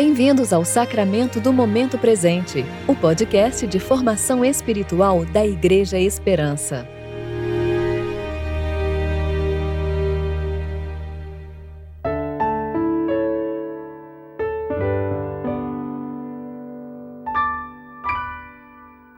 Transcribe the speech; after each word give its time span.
Bem-vindos 0.00 0.52
ao 0.52 0.64
Sacramento 0.64 1.40
do 1.40 1.52
Momento 1.52 1.98
Presente, 1.98 2.64
o 2.86 2.94
podcast 2.94 3.66
de 3.66 3.80
formação 3.80 4.44
espiritual 4.44 5.24
da 5.24 5.44
Igreja 5.44 5.98
Esperança. 5.98 6.86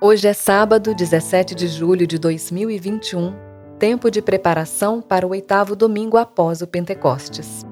Hoje 0.01 0.29
é 0.29 0.33
sábado, 0.33 0.95
17 0.95 1.55
de 1.55 1.69
julho 1.69 2.07
de 2.07 2.19
2021, 2.19 3.35
tempo 3.79 4.11
de 4.11 4.23
preparação 4.23 5.03
para 5.03 5.27
o 5.27 5.33
oitavo 5.33 5.77
domingo 5.77 6.17
após 6.17 6.63
o 6.63 6.67
Pentecostes. 6.67 7.69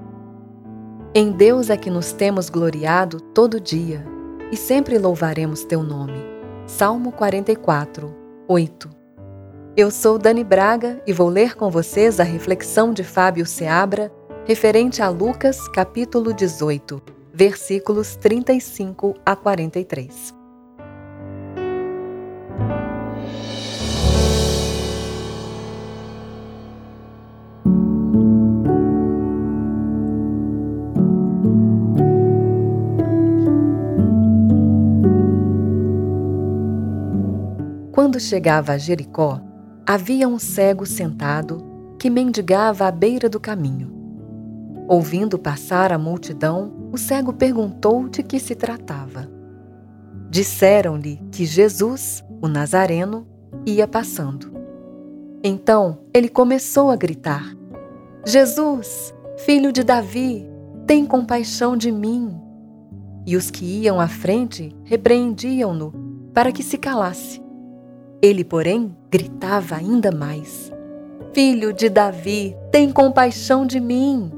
Em 1.20 1.32
Deus 1.32 1.68
é 1.68 1.76
que 1.76 1.90
nos 1.90 2.12
temos 2.12 2.48
gloriado 2.48 3.20
todo 3.20 3.58
dia 3.58 4.06
e 4.52 4.56
sempre 4.56 4.96
louvaremos 4.98 5.64
teu 5.64 5.82
nome. 5.82 6.24
Salmo 6.64 7.10
44, 7.10 8.14
8. 8.46 8.88
Eu 9.76 9.90
sou 9.90 10.16
Dani 10.16 10.44
Braga 10.44 11.02
e 11.04 11.12
vou 11.12 11.28
ler 11.28 11.56
com 11.56 11.72
vocês 11.72 12.20
a 12.20 12.22
reflexão 12.22 12.92
de 12.92 13.02
Fábio 13.02 13.46
Seabra 13.46 14.12
referente 14.46 15.02
a 15.02 15.08
Lucas, 15.08 15.66
capítulo 15.66 16.32
18, 16.32 17.02
versículos 17.34 18.14
35 18.14 19.16
a 19.26 19.34
43. 19.34 20.37
Quando 38.08 38.20
chegava 38.20 38.72
a 38.72 38.78
Jericó, 38.78 39.38
havia 39.86 40.26
um 40.26 40.38
cego 40.38 40.86
sentado 40.86 41.62
que 41.98 42.08
mendigava 42.08 42.86
à 42.86 42.90
beira 42.90 43.28
do 43.28 43.38
caminho. 43.38 43.92
Ouvindo 44.88 45.38
passar 45.38 45.92
a 45.92 45.98
multidão, 45.98 46.88
o 46.90 46.96
cego 46.96 47.34
perguntou 47.34 48.08
de 48.08 48.22
que 48.22 48.40
se 48.40 48.54
tratava. 48.54 49.28
Disseram-lhe 50.30 51.20
que 51.30 51.44
Jesus, 51.44 52.24
o 52.40 52.48
Nazareno, 52.48 53.26
ia 53.66 53.86
passando. 53.86 54.54
Então 55.44 55.98
ele 56.14 56.30
começou 56.30 56.90
a 56.90 56.96
gritar: 56.96 57.54
Jesus, 58.24 59.12
filho 59.36 59.70
de 59.70 59.84
Davi, 59.84 60.48
tem 60.86 61.04
compaixão 61.04 61.76
de 61.76 61.92
mim. 61.92 62.34
E 63.26 63.36
os 63.36 63.50
que 63.50 63.66
iam 63.66 64.00
à 64.00 64.08
frente 64.08 64.74
repreendiam-no 64.84 65.92
para 66.32 66.50
que 66.50 66.62
se 66.62 66.78
calasse. 66.78 67.46
Ele, 68.20 68.42
porém, 68.42 68.96
gritava 69.10 69.76
ainda 69.76 70.10
mais: 70.10 70.72
Filho 71.32 71.72
de 71.72 71.88
Davi, 71.88 72.56
tem 72.72 72.90
compaixão 72.90 73.64
de 73.64 73.78
mim. 73.78 74.30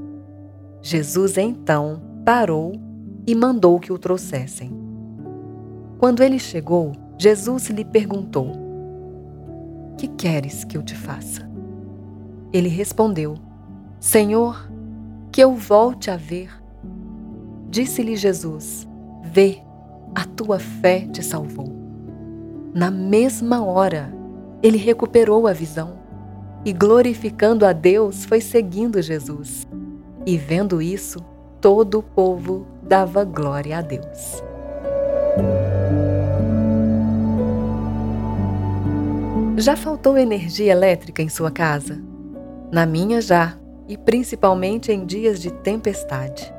Jesus 0.83 1.39
então 1.39 2.03
parou 2.25 2.73
e 3.27 3.35
mandou 3.35 3.79
que 3.81 3.93
o 3.93 3.99
trouxessem. 3.99 4.71
Quando 5.99 6.23
ele 6.23 6.39
chegou, 6.39 6.93
Jesus 7.19 7.71
lhe 7.71 7.85
perguntou: 7.85 8.53
Que 9.97 10.09
queres 10.09 10.63
que 10.63 10.77
eu 10.77 10.83
te 10.83 10.95
faça? 10.95 11.49
Ele 12.53 12.69
respondeu: 12.69 13.35
Senhor, 13.99 14.71
que 15.33 15.43
eu 15.43 15.55
volte 15.55 16.11
a 16.11 16.17
ver. 16.17 16.51
Disse-lhe 17.71 18.17
Jesus: 18.17 18.87
Vê, 19.23 19.63
a 20.15 20.25
tua 20.25 20.59
fé 20.59 21.07
te 21.13 21.23
salvou. 21.23 21.80
Na 22.73 22.91
mesma 22.91 23.65
hora, 23.65 24.13
ele 24.63 24.79
recuperou 24.79 25.47
a 25.49 25.53
visão 25.53 25.99
e, 26.65 26.73
glorificando 26.73 27.67
a 27.67 27.73
Deus, 27.73 28.25
foi 28.25 28.41
seguindo 28.41 29.03
Jesus. 29.03 29.67
E 30.25 30.37
vendo 30.37 30.81
isso, 30.81 31.19
todo 31.61 31.99
o 31.99 32.03
povo 32.03 32.67
dava 32.83 33.25
glória 33.25 33.79
a 33.79 33.81
Deus. 33.81 34.43
Já 39.57 39.77
faltou 39.77 40.17
energia 40.17 40.73
elétrica 40.73 41.23
em 41.23 41.29
sua 41.29 41.51
casa? 41.51 42.01
Na 42.71 42.87
minha 42.87 43.21
já, 43.21 43.59
e 43.89 43.97
principalmente 43.99 44.93
em 44.93 45.05
dias 45.05 45.41
de 45.41 45.51
tempestade. 45.51 46.55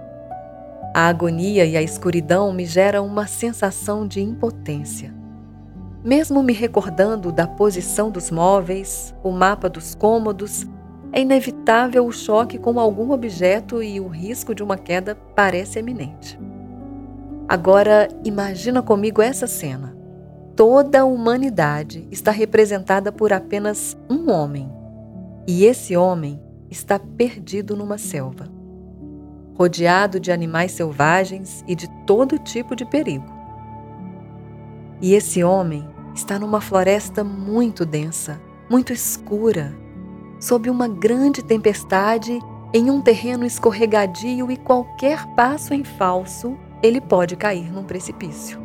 A 0.94 1.08
agonia 1.08 1.66
e 1.66 1.78
a 1.78 1.82
escuridão 1.82 2.52
me 2.52 2.66
geram 2.66 3.08
uma 3.08 3.26
sensação 3.26 4.06
de 4.06 4.22
impotência. 4.22 5.21
Mesmo 6.04 6.42
me 6.42 6.52
recordando 6.52 7.32
da 7.32 7.46
posição 7.46 8.10
dos 8.10 8.32
móveis, 8.32 9.14
o 9.24 9.30
mapa 9.30 9.70
dos 9.70 9.94
cômodos, 9.94 10.66
é 11.14 11.22
inevitável 11.22 12.08
o 12.08 12.12
choque 12.12 12.58
com 12.58 12.80
algum 12.80 13.12
objeto 13.12 13.84
e 13.84 14.00
o 14.00 14.08
risco 14.08 14.56
de 14.56 14.64
uma 14.64 14.78
queda 14.78 15.16
parece 15.36 15.78
eminente. 15.78 16.40
Agora, 17.48 18.08
imagina 18.24 18.82
comigo 18.82 19.22
essa 19.22 19.46
cena. 19.46 19.96
Toda 20.56 21.02
a 21.02 21.06
humanidade 21.06 22.08
está 22.10 22.32
representada 22.32 23.12
por 23.12 23.32
apenas 23.32 23.96
um 24.10 24.32
homem, 24.32 24.72
e 25.48 25.66
esse 25.66 25.96
homem 25.96 26.42
está 26.70 26.98
perdido 26.98 27.76
numa 27.76 28.00
selva, 28.00 28.46
rodeado 29.56 30.20
de 30.20 30.32
animais 30.32 30.72
selvagens 30.72 31.64
e 31.68 31.76
de 31.76 31.88
todo 32.08 32.40
tipo 32.40 32.76
de 32.76 32.86
perigo. 32.86 33.41
E 35.02 35.14
esse 35.14 35.44
homem 35.44 35.88
está 36.14 36.38
numa 36.38 36.62
floresta 36.62 37.24
muito 37.24 37.86
densa, 37.86 38.40
muito 38.70 38.94
escura, 38.94 39.76
sob 40.40 40.70
uma 40.70 40.88
grande 40.88 41.44
tempestade, 41.44 42.40
em 42.74 42.90
um 42.90 43.02
terreno 43.02 43.46
escorregadio 43.46 44.52
e 44.52 44.58
qualquer 44.58 45.26
passo 45.36 45.74
em 45.74 45.84
falso, 45.84 46.58
ele 46.82 47.02
pode 47.02 47.36
cair 47.36 47.72
num 47.72 47.84
precipício. 47.84 48.60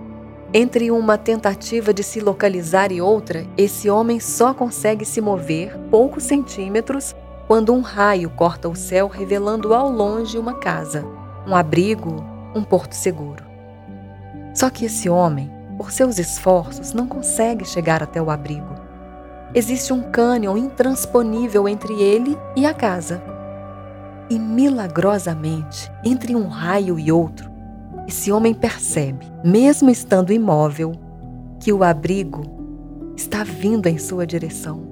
Entre 0.55 0.91
uma 0.91 1.19
tentativa 1.19 1.93
de 1.93 2.03
se 2.03 2.21
localizar 2.21 2.93
e 2.93 3.01
outra, 3.01 3.47
esse 3.59 3.91
homem 3.91 4.21
só 4.21 4.55
consegue 4.55 5.05
se 5.05 5.21
mover 5.21 5.77
poucos 5.91 6.23
centímetros 6.23 7.15
quando 7.47 7.75
um 7.75 7.81
raio 7.81 8.31
corta 8.31 8.69
o 8.69 8.77
céu, 8.77 9.09
revelando 9.09 9.75
ao 9.75 9.91
longe 9.91 10.39
uma 10.39 10.55
casa, 10.55 11.05
um 11.47 11.55
abrigo, 11.55 12.25
um 12.55 12.63
porto 12.63 12.95
seguro. 12.95 13.45
Só 14.55 14.71
que 14.71 14.87
esse 14.87 15.09
homem 15.09 15.51
por 15.77 15.93
seus 15.93 16.19
esforços, 16.19 16.93
não 16.93 17.07
consegue 17.07 17.65
chegar 17.65 18.03
até 18.03 18.21
o 18.21 18.31
abrigo. 18.31 18.75
Existe 19.55 19.93
um 19.93 20.03
cânion 20.03 20.57
intransponível 20.57 21.69
entre 21.69 21.95
ele 21.95 22.37
e 22.57 22.67
a 22.67 22.75
casa. 22.75 23.23
E 24.29 24.39
milagrosamente, 24.39 25.91
entre 26.05 26.35
um 26.35 26.49
raio 26.49 26.99
e 26.99 27.13
outro, 27.13 27.51
esse 28.09 28.31
homem 28.33 28.55
percebe, 28.55 29.27
mesmo 29.45 29.91
estando 29.91 30.33
imóvel, 30.33 30.93
que 31.61 31.73
o 31.73 31.83
abrigo 31.83 32.43
está 33.17 33.45
vindo 33.45 33.87
em 33.87 33.99
sua 33.99 34.27
direção. 34.27 34.87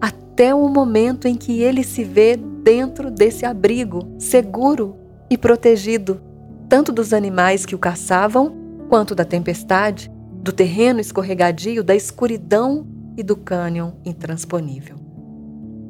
Até 0.00 0.54
o 0.54 0.68
momento 0.68 1.26
em 1.26 1.34
que 1.34 1.62
ele 1.62 1.82
se 1.82 2.04
vê 2.04 2.36
dentro 2.36 3.10
desse 3.10 3.46
abrigo, 3.46 4.06
seguro 4.18 4.96
e 5.30 5.38
protegido, 5.38 6.20
tanto 6.68 6.92
dos 6.92 7.12
animais 7.12 7.64
que 7.64 7.74
o 7.74 7.78
caçavam 7.78 8.57
quanto 8.88 9.14
da 9.14 9.24
tempestade, 9.24 10.10
do 10.42 10.52
terreno 10.52 11.00
escorregadio, 11.00 11.84
da 11.84 11.94
escuridão 11.94 12.86
e 13.16 13.22
do 13.22 13.36
cânion 13.36 13.92
intransponível. 14.04 14.96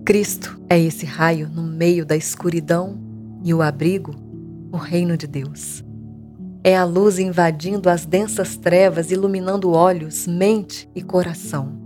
Cristo 0.05 0.61
é 0.69 0.79
esse 0.79 1.07
raio 1.07 1.49
no 1.49 1.63
meio 1.63 2.05
da 2.05 2.17
escuridão 2.17 2.99
e 3.45 3.55
o 3.55 3.63
abrigo, 3.63 4.15
o 4.73 4.77
reino 4.77 5.17
de 5.17 5.27
Deus. 5.27 5.85
É 6.65 6.77
a 6.77 6.85
luz 6.85 7.19
invadindo 7.19 7.89
as 7.89 8.05
densas 8.05 8.57
trevas, 8.57 9.11
iluminando 9.11 9.71
olhos, 9.71 10.27
mente 10.27 10.91
e 10.95 11.03
coração. 11.03 11.79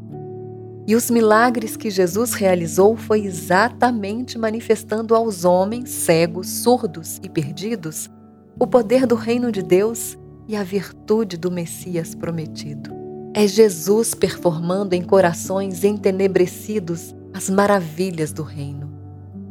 E 0.87 0.97
os 0.97 1.11
milagres 1.11 1.77
que 1.77 1.91
Jesus 1.91 2.33
realizou 2.33 2.97
foi 2.97 3.25
exatamente 3.25 4.39
manifestando 4.39 5.15
aos 5.15 5.45
homens 5.45 5.91
cegos, 5.91 6.49
surdos 6.49 7.21
e 7.23 7.29
perdidos 7.29 8.11
o 8.59 8.67
poder 8.67 9.07
do 9.07 9.15
reino 9.15 9.51
de 9.51 9.63
Deus 9.63 10.17
e 10.49 10.57
a 10.57 10.63
virtude 10.63 11.37
do 11.37 11.51
Messias 11.51 12.15
prometido. 12.15 12.91
É 13.35 13.47
Jesus 13.47 14.15
performando 14.15 14.95
em 14.95 15.03
corações 15.03 15.85
entenebrecidos 15.85 17.15
as 17.33 17.49
maravilhas 17.49 18.33
do 18.33 18.43
reino. 18.43 18.93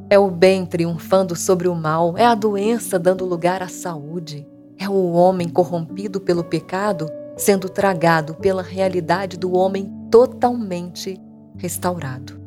É 0.09 0.19
o 0.19 0.29
bem 0.29 0.65
triunfando 0.65 1.35
sobre 1.35 1.67
o 1.67 1.75
mal, 1.75 2.17
é 2.17 2.25
a 2.25 2.35
doença 2.35 2.99
dando 2.99 3.25
lugar 3.25 3.63
à 3.63 3.67
saúde, 3.67 4.45
é 4.77 4.87
o 4.87 5.11
homem 5.13 5.47
corrompido 5.47 6.19
pelo 6.19 6.43
pecado 6.43 7.07
sendo 7.37 7.69
tragado 7.69 8.35
pela 8.35 8.61
realidade 8.61 9.37
do 9.37 9.53
homem 9.55 9.91
totalmente 10.09 11.19
restaurado. 11.57 12.39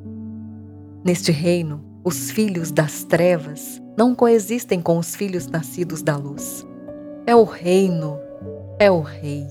Neste 1.04 1.32
reino, 1.32 1.84
os 2.04 2.30
filhos 2.30 2.70
das 2.70 3.04
trevas 3.04 3.82
não 3.96 4.14
coexistem 4.14 4.80
com 4.80 4.98
os 4.98 5.14
filhos 5.14 5.46
nascidos 5.46 6.02
da 6.02 6.16
luz. 6.16 6.66
É 7.26 7.34
o 7.34 7.44
reino, 7.44 8.18
é 8.84 8.90
o 8.90 9.00
rei. 9.00 9.48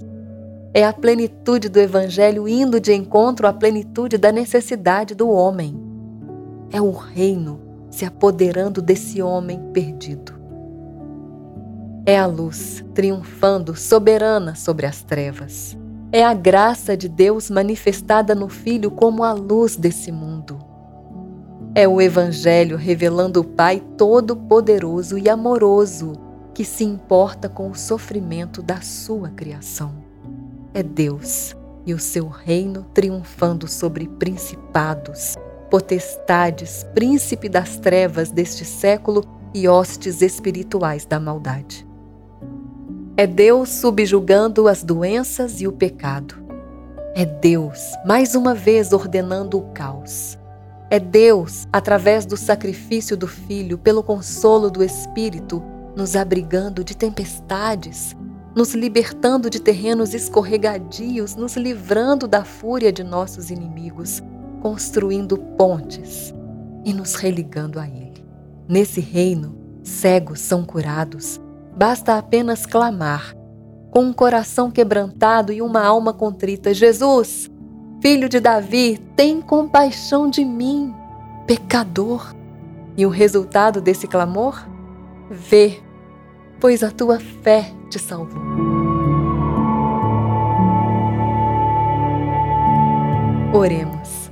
É 0.76 0.86
a 0.86 0.94
plenitude 0.94 1.68
do 1.68 1.80
Evangelho 1.80 2.48
indo 2.48 2.80
de 2.80 2.94
encontro 2.94 3.48
à 3.48 3.54
plenitude 3.54 4.16
da 4.16 4.32
necessidade 4.32 5.16
do 5.16 5.28
homem. 5.28 5.76
É 6.72 6.80
o 6.80 6.92
reino 6.92 7.60
se 7.90 8.06
apoderando 8.06 8.80
desse 8.80 9.24
homem 9.24 9.60
perdido. 9.74 10.34
É 12.06 12.18
a 12.18 12.28
luz 12.28 12.86
triunfando 12.94 13.76
soberana 13.76 14.54
sobre 14.54 14.86
as 14.86 15.02
trevas. 15.02 15.76
É 16.12 16.24
a 16.24 16.34
graça 16.36 16.96
de 16.96 17.10
Deus 17.10 17.50
manifestada 17.50 18.36
no 18.36 18.48
Filho 18.48 18.92
como 18.92 19.24
a 19.24 19.34
luz 19.34 19.76
desse 19.76 20.12
mundo. 20.12 20.60
É 21.74 21.88
o 21.88 22.00
Evangelho 22.00 22.78
revelando 22.78 23.42
o 23.42 23.44
Pai 23.44 23.82
todo-poderoso 23.98 25.18
e 25.18 25.28
amoroso 25.28 26.33
que 26.54 26.64
se 26.64 26.84
importa 26.84 27.50
com 27.50 27.70
o 27.70 27.76
sofrimento 27.76 28.62
da 28.62 28.82
sua 28.82 29.30
criação. 29.30 29.94
É 30.74 30.84
Deus 30.84 31.56
e 31.86 31.94
o 31.94 32.00
seu 32.00 32.28
reino 32.28 32.86
triunfando 32.94 33.68
sobre 33.68 34.08
principados, 34.08 35.36
potestades, 35.70 36.86
príncipe 36.94 37.50
das 37.50 37.78
trevas 37.78 38.32
deste 38.32 38.64
século 38.64 39.24
e 39.54 39.68
hostes 39.68 40.22
espirituais 40.22 41.06
da 41.06 41.20
maldade. 41.20 41.88
É 43.16 43.28
Deus 43.28 43.70
subjugando 43.70 44.68
as 44.68 44.84
doenças 44.84 45.62
e 45.62 45.68
o 45.68 45.72
pecado. 45.72 46.36
É 47.16 47.26
Deus, 47.26 47.92
mais 48.06 48.34
uma 48.34 48.56
vez, 48.56 48.92
ordenando 48.92 49.60
o 49.60 49.72
caos. 49.72 50.38
É 50.90 51.00
Deus, 51.00 51.68
através 51.72 52.26
do 52.26 52.36
sacrifício 52.36 53.16
do 53.16 53.28
Filho, 53.28 53.78
pelo 53.78 54.02
consolo 54.02 54.70
do 54.70 54.84
Espírito, 54.84 55.64
nos 55.96 56.16
abrigando 56.16 56.84
de 56.84 56.96
tempestades, 56.96 58.16
nos 58.56 58.74
libertando 58.74 59.50
de 59.50 59.60
terrenos 59.60 60.14
escorregadios, 60.14 61.36
nos 61.36 61.56
livrando 61.56 62.28
da 62.28 62.44
fúria 62.44 62.92
de 62.92 63.04
nossos 63.04 63.50
inimigos, 63.50 64.22
construindo 64.62 65.38
pontes 65.38 66.34
e 66.86 66.94
nos 66.94 67.16
religando 67.16 67.80
a 67.80 67.88
Ele. 67.88 68.24
Nesse 68.68 69.02
reino, 69.02 69.58
cegos 69.84 70.40
são 70.40 70.64
curados, 70.64 71.40
basta 71.76 72.18
apenas 72.18 72.66
clamar, 72.66 73.36
com 73.92 74.06
um 74.06 74.14
coração 74.14 74.72
quebrantado 74.72 75.54
e 75.54 75.62
uma 75.62 75.84
alma 75.84 76.14
contrita: 76.14 76.74
Jesus, 76.74 77.52
Filho 78.02 78.28
de 78.28 78.40
Davi, 78.40 79.00
tem 79.16 79.40
compaixão 79.40 80.30
de 80.30 80.44
mim, 80.44 80.94
pecador. 81.46 82.36
E 82.98 83.06
o 83.06 83.10
resultado 83.10 83.80
desse 83.80 84.08
clamor? 84.08 84.68
Vê, 85.30 85.80
pois 86.64 86.82
a 86.82 86.90
tua 86.90 87.20
fé 87.20 87.74
te 87.90 88.00
salvou. 88.00 88.42
Oremos. 93.54 94.32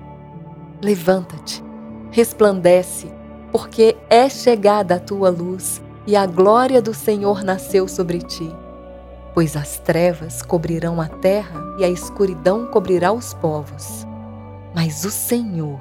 Levanta-te, 0.82 1.62
resplandece, 2.10 3.12
porque 3.52 3.98
é 4.10 4.30
chegada 4.30 4.96
a 4.96 5.00
tua 5.00 5.30
luz 5.30 5.82
e 6.08 6.16
a 6.16 6.26
glória 6.26 6.82
do 6.82 6.94
Senhor 6.94 7.44
nasceu 7.44 7.86
sobre 7.86 8.20
ti 8.20 8.50
pois 9.34 9.56
as 9.56 9.78
trevas 9.80 10.42
cobrirão 10.42 11.00
a 11.00 11.08
terra 11.08 11.62
e 11.80 11.86
a 11.86 11.90
escuridão 11.90 12.68
cobrirá 12.68 13.14
os 13.14 13.34
povos. 13.36 14.06
Mas 14.76 15.06
o 15.06 15.10
Senhor, 15.10 15.80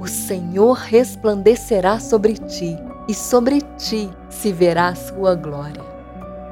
o 0.00 0.08
Senhor 0.08 0.72
resplandecerá 0.72 2.00
sobre 2.00 2.38
ti, 2.38 2.74
e 3.06 3.12
sobre 3.12 3.60
ti 3.76 4.10
se 4.44 4.52
verá 4.52 4.88
a 4.88 4.94
sua 4.94 5.34
glória. 5.34 5.82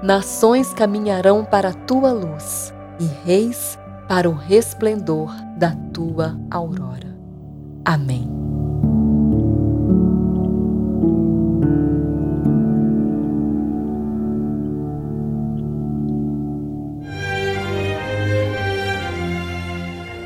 Nações 0.03 0.73
caminharão 0.73 1.45
para 1.45 1.69
a 1.69 1.75
tua 1.75 2.11
luz, 2.11 2.73
e 2.99 3.05
reis 3.23 3.79
para 4.09 4.31
o 4.31 4.33
resplendor 4.33 5.31
da 5.59 5.77
tua 5.93 6.41
aurora. 6.51 7.15
Amém. 7.85 8.27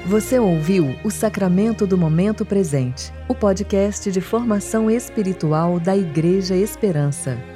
Você 0.07 0.39
ouviu 0.39 0.95
o 1.03 1.11
Sacramento 1.11 1.85
do 1.85 1.99
Momento 1.99 2.47
Presente, 2.47 3.13
o 3.27 3.35
podcast 3.35 4.13
de 4.13 4.21
formação 4.21 4.89
espiritual 4.89 5.81
da 5.81 5.97
Igreja 5.97 6.55
Esperança. 6.55 7.56